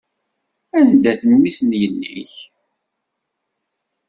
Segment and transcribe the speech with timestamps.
[0.77, 2.33] Anda-t mmi-s n yelli-k?